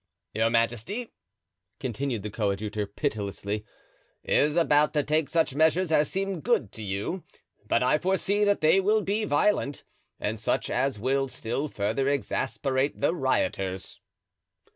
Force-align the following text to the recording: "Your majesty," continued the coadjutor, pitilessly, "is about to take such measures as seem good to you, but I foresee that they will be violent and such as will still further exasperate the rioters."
"Your 0.33 0.49
majesty," 0.49 1.13
continued 1.79 2.23
the 2.23 2.31
coadjutor, 2.31 2.87
pitilessly, 2.87 3.63
"is 4.23 4.57
about 4.57 4.95
to 4.95 5.03
take 5.03 5.29
such 5.29 5.53
measures 5.53 5.91
as 5.91 6.09
seem 6.09 6.39
good 6.41 6.71
to 6.71 6.81
you, 6.81 7.23
but 7.67 7.83
I 7.83 7.99
foresee 7.99 8.43
that 8.45 8.61
they 8.61 8.79
will 8.79 9.01
be 9.03 9.25
violent 9.25 9.83
and 10.19 10.39
such 10.39 10.71
as 10.71 10.97
will 10.99 11.27
still 11.27 11.67
further 11.67 12.09
exasperate 12.09 12.99
the 12.99 13.13
rioters." 13.13 13.99